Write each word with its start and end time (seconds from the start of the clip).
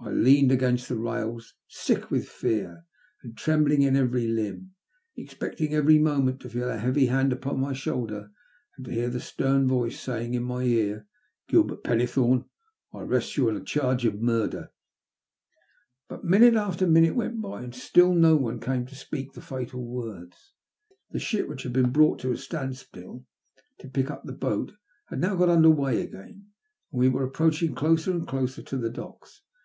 I 0.00 0.10
leaned 0.10 0.52
against 0.52 0.88
the 0.88 0.94
rails, 0.96 1.54
sick 1.66 2.08
with 2.08 2.28
fear 2.28 2.84
and 3.24 3.36
trembling 3.36 3.82
in 3.82 3.96
every 3.96 4.28
limb, 4.28 4.74
expecting 5.16 5.74
every 5.74 5.98
moment 5.98 6.38
to 6.40 6.48
feel 6.48 6.70
a 6.70 6.78
heavy 6.78 7.06
hand 7.06 7.32
upon 7.32 7.58
my 7.58 7.72
shoulder, 7.72 8.30
and 8.76 8.86
to 8.86 8.92
hear 8.92 9.08
a 9.10 9.18
stem 9.20 9.66
voice 9.66 9.98
saying 9.98 10.34
in 10.34 10.44
my 10.44 10.62
ear 10.62 11.08
—"Gilbert 11.48 11.82
Pennethome, 11.82 12.48
I 12.94 13.00
arrest 13.00 13.36
you 13.36 13.48
on 13.48 13.56
a 13.56 13.62
charge 13.64 14.04
of 14.04 14.20
murder." 14.20 14.70
But 16.08 16.24
minute 16.24 16.54
after 16.54 16.86
minute 16.86 17.16
went 17.16 17.42
by, 17.42 17.62
and 17.64 17.74
still 17.74 18.14
no 18.14 18.36
one 18.36 18.60
came 18.60 18.86
to 18.86 18.94
speak 18.94 19.32
the 19.32 19.42
fatal 19.42 19.84
words. 19.84 20.52
The 21.10 21.18
ship, 21.18 21.48
which 21.48 21.64
had 21.64 21.72
been 21.72 21.90
brought 21.90 22.20
to 22.20 22.30
a 22.30 22.36
standstill 22.36 23.26
to 23.80 23.88
pick 23.88 24.12
up 24.12 24.22
the 24.22 24.32
boat, 24.32 24.74
had 25.08 25.18
now 25.18 25.34
got 25.34 25.48
under 25.48 25.68
weigh 25.70 26.00
again, 26.02 26.46
and 26.92 27.00
we 27.00 27.08
were 27.08 27.24
approaching 27.24 27.74
closer 27.74 28.12
and 28.12 28.28
closer 28.28 28.62
to 28.62 28.76
the 28.76 28.90
docks. 28.90 29.42